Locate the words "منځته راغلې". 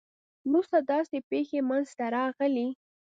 1.69-2.67